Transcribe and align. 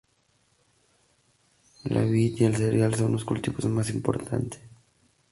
La 1.83 2.01
vid 2.01 2.35
y 2.39 2.45
el 2.45 2.55
cereal 2.55 2.95
son 2.95 3.11
los 3.11 3.23
cultivos 3.23 3.65
más 3.65 3.91
importantes. 3.91 4.59